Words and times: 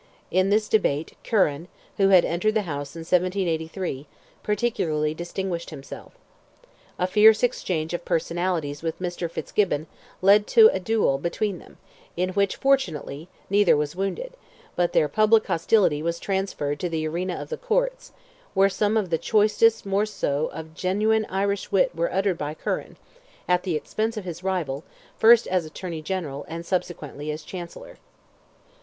In 0.31 0.49
this 0.49 0.67
debate, 0.67 1.13
Curran, 1.23 1.67
who 1.97 2.09
had 2.09 2.25
entered 2.25 2.55
the 2.55 2.63
House 2.63 2.95
in 2.95 3.01
1783, 3.01 4.07
particularly 4.41 5.13
distinguished 5.13 5.69
himself. 5.69 6.13
A 6.97 7.05
fierce 7.05 7.43
exchange 7.43 7.93
of 7.93 8.03
personalities 8.03 8.81
with 8.81 8.97
Mr. 8.99 9.29
Fitzgibbon 9.29 9.85
led 10.23 10.47
to 10.47 10.71
a 10.73 10.79
duel 10.79 11.19
between 11.19 11.59
them, 11.59 11.77
in 12.17 12.29
which, 12.31 12.55
fortunately, 12.55 13.27
neither 13.47 13.77
was 13.77 13.95
wounded, 13.95 14.33
but 14.75 14.93
their 14.93 15.07
public 15.07 15.45
hostility 15.45 16.01
was 16.01 16.17
transferred 16.17 16.79
to 16.79 16.89
the 16.89 17.07
arena 17.07 17.35
of 17.35 17.49
the 17.49 17.55
courts, 17.57 18.11
where 18.55 18.69
some 18.69 18.97
of 18.97 19.11
the 19.11 19.19
choicest 19.19 19.85
morceaux 19.85 20.47
of 20.47 20.73
genuine 20.73 21.27
Irish 21.29 21.71
wit 21.71 21.93
were 21.95 22.11
uttered 22.11 22.39
by 22.39 22.55
Curran, 22.55 22.97
at 23.47 23.61
the 23.61 23.75
expense 23.75 24.17
of 24.17 24.25
his 24.25 24.43
rival, 24.43 24.83
first 25.19 25.45
as 25.45 25.63
Attorney 25.63 26.01
General, 26.01 26.43
and 26.47 26.65
subsequently 26.65 27.29
as 27.29 27.43
Chancellor. 27.43 27.97